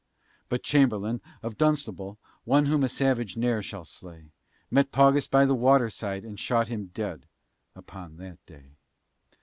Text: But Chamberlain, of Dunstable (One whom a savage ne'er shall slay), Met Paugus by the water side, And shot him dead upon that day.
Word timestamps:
But 0.49 0.63
Chamberlain, 0.63 1.21
of 1.43 1.59
Dunstable 1.59 2.17
(One 2.43 2.65
whom 2.65 2.83
a 2.83 2.89
savage 2.89 3.37
ne'er 3.37 3.61
shall 3.61 3.85
slay), 3.85 4.31
Met 4.71 4.91
Paugus 4.91 5.27
by 5.27 5.45
the 5.45 5.53
water 5.53 5.91
side, 5.91 6.25
And 6.25 6.39
shot 6.39 6.69
him 6.69 6.87
dead 6.87 7.27
upon 7.75 8.17
that 8.17 8.43
day. 8.47 8.77